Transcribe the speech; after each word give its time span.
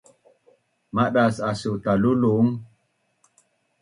Madas 0.95 1.35
asu 1.49 1.71
talulung? 1.83 2.49